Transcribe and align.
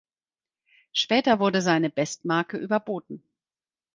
Später 0.93 1.37
wurde 1.39 1.61
seine 1.61 1.91
Bestmarke 1.91 2.57
überboten. 2.57 3.21